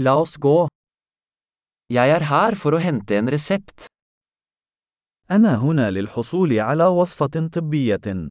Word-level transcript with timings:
La 0.00 0.12
oss 0.14 0.36
gå. 0.38 0.68
Jeg 1.90 2.12
er 2.14 2.22
her 2.30 2.54
for 2.54 2.76
å 2.76 2.78
hente 2.78 3.16
en 3.18 3.26
resept. 3.34 3.86
أنا 5.30 5.56
هنا 5.56 5.90
للحصول 5.90 6.58
على 6.60 6.84
وصفة 6.86 7.48
طبية. 7.52 8.28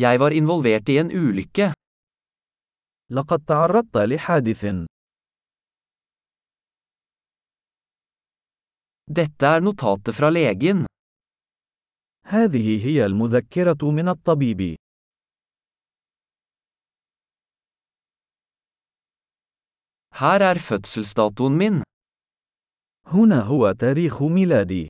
Jeg 0.00 0.18
var 0.18 0.30
involvert 0.32 0.88
i 0.88 0.96
en 0.98 1.10
ulykke. 1.10 1.72
لقد 3.10 3.44
تعرضت 3.44 3.96
لحادث. 3.96 4.64
Dette 9.10 9.46
er 9.46 9.60
notatet 9.60 10.14
fra 10.14 10.30
legen. 10.30 10.86
هذه 12.26 12.86
هي 12.86 13.06
المذكرة 13.06 13.90
من 13.90 14.08
الطبيب. 14.08 14.87
Her 20.20 20.40
er 20.50 20.58
fødselsdatoen 20.68 21.56
min. 21.56 21.82
هنا 23.06 23.40
هو 23.40 23.72
تاريخ 23.72 24.22
ميلادي. 24.22 24.88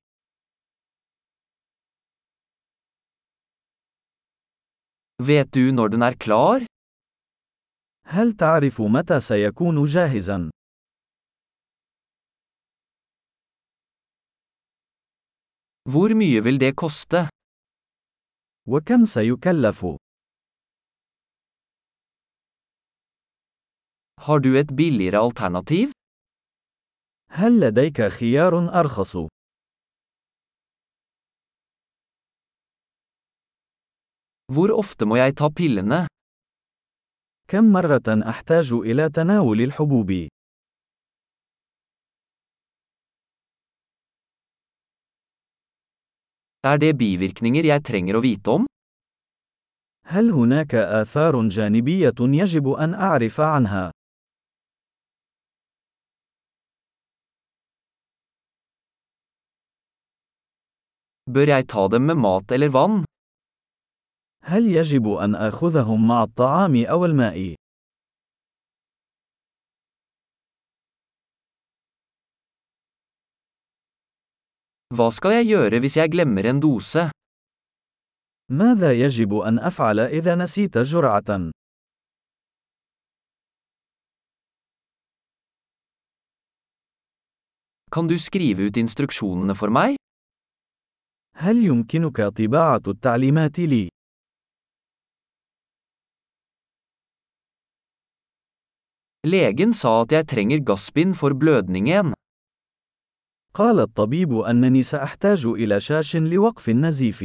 Vet 5.22 5.55
du 5.55 5.72
når 5.72 5.88
den 5.88 6.02
er 6.02 6.14
klar? 6.14 6.66
هل 8.05 8.33
تعرف 8.33 8.80
متى 8.80 9.20
سيكون 9.20 9.84
جاهزا؟ 9.84 10.50
Hvor 15.88 16.14
mye 16.14 16.41
vil 16.45 16.60
det 16.60 16.77
koste? 16.77 17.28
وكم 18.69 19.06
سيكلف؟ 19.06 19.84
Har 24.27 24.41
du 24.41 24.58
et 24.58 24.70
billigere 24.77 25.19
alternativ? 25.19 25.92
هل 27.30 27.61
لديك 27.61 28.02
خيار 28.02 28.80
أرخص؟ 28.80 29.16
Hvor 34.52 34.70
ofte 34.72 35.05
må 35.06 35.16
jeg 35.16 35.34
ta 35.36 35.48
pillene? 35.50 36.06
كم 37.48 37.72
مرة 37.72 38.28
أحتاج 38.28 38.72
إلى 38.72 39.10
تناول 39.10 39.60
الحبوب؟ 39.60 40.28
Er 46.66 46.78
det 46.78 46.98
bivirkninger 46.98 47.64
jeg 47.64 47.82
trenger 47.82 48.16
å 48.16 48.20
vite 48.20 48.50
om? 48.50 48.66
هل 50.05 50.30
هناك 50.30 50.75
آثار 50.75 51.48
جانبية 51.48 52.14
يجب 52.20 52.69
أن 52.69 52.94
أعرف 52.94 53.41
عنها؟ 53.41 53.97
Bør 61.33 61.47
jeg 61.56 61.67
ta 61.72 61.88
dem 61.88 62.06
med 62.09 62.17
mat 62.19 62.52
eller 62.52 62.69
vann? 62.69 63.03
هل 64.44 64.64
يجب 64.67 65.08
أن 65.08 65.36
آخذهم 65.36 66.08
مع 66.08 66.23
الطعام 66.23 66.86
أو 66.86 67.06
الماء؟ 67.06 67.56
Hva 74.94 75.08
skal 75.09 75.31
jeg 75.39 75.47
gjøre 75.50 75.80
hvis 75.81 75.95
jeg 75.97 76.11
glemmer 76.14 76.45
en 76.45 76.59
dose? 76.59 77.09
ماذا 78.52 78.94
يجب 78.94 79.33
أن 79.33 79.59
أفعل 79.59 80.00
إذا 80.00 80.36
نسيت 80.36 80.78
جرعة؟ 80.78 81.52
Kan 87.94 88.08
du 88.08 88.17
skrive 88.17 88.68
ut 88.68 88.78
instruksjonene 88.78 89.56
for 89.56 89.69
meg? 89.69 89.97
هل 91.41 91.56
يمكنك 91.65 92.21
طباعة 92.21 92.82
التعليمات 92.88 93.59
لي؟ 93.59 93.88
Legen 99.26 99.72
sa 99.72 100.03
at 100.03 100.12
jeg 100.12 100.26
trenger 100.26 100.59
gassbind 100.59 101.15
for 101.15 101.31
blødningen. 101.34 102.12
قال 103.54 103.81
الطبيب 103.81 104.32
أنني 104.32 104.82
سأحتاج 104.82 105.47
إلى 105.47 105.81
شاش 105.81 106.16
لوقف 106.16 106.69
النزيف. 106.69 107.25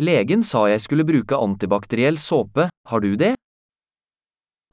Legen 0.00 0.42
sa 0.42 0.68
jeg 0.68 0.80
skulle 0.80 1.04
bruke 1.04 1.36
antibakteriell 1.36 2.18
såpe, 2.18 2.68
har 2.88 3.00
du 3.00 3.16
det? 3.16 3.34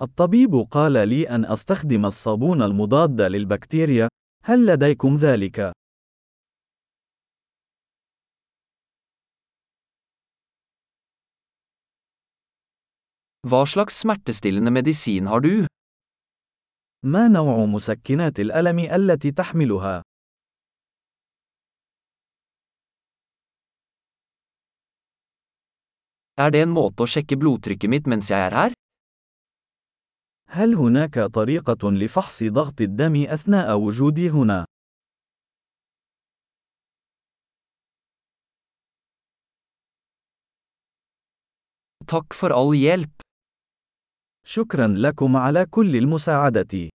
الطبيب 0.01 0.55
قال 0.71 1.09
لي 1.09 1.29
أن 1.29 1.45
أستخدم 1.45 2.05
الصابون 2.05 2.61
المضاد 2.61 3.21
للبكتيريا. 3.21 4.07
هل 4.43 4.65
لديكم 4.65 5.15
ذلك؟ 5.15 5.71
ما 17.03 17.27
نوع 17.27 17.65
مسكنات 17.65 18.39
الألم 18.39 18.79
التي 18.79 19.31
تحملها؟ 19.31 20.01
Er 26.39 26.51
det 26.51 26.61
en 26.61 26.69
måte 26.69 27.01
å 27.01 27.07
sjekke 27.09 27.35
blodtrykket 27.41 27.89
mitt 27.89 28.05
mens 28.05 28.29
jeg 28.29 28.37
er 28.37 28.53
her? 28.53 28.71
هل 30.49 30.75
هناك 30.75 31.19
طريقة 31.19 31.91
لفحص 31.91 32.43
ضغط 32.43 32.81
الدم 32.81 33.15
أثناء 33.15 33.77
وجودي 33.77 34.29
هنا؟ 34.29 34.65
Takk 42.07 42.33
for 42.33 42.51
all 42.51 42.73
hjelp. 42.73 43.09
شكرا 44.45 44.87
لكم 44.87 45.35
على 45.35 45.65
كل 45.65 45.95
المساعدة. 45.95 46.89